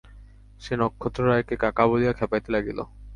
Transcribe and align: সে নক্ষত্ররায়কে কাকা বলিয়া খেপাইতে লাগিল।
সে 0.61 0.73
নক্ষত্ররায়কে 0.79 1.55
কাকা 1.63 1.83
বলিয়া 1.87 2.13
খেপাইতে 2.13 2.49
লাগিল। 2.55 2.79